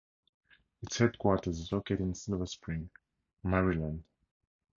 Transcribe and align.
Its 0.81 0.97
headquarters 0.97 1.59
is 1.59 1.71
located 1.71 2.01
in 2.01 2.15
Silver 2.15 2.47
Spring, 2.47 2.89
Maryland. 3.43 4.03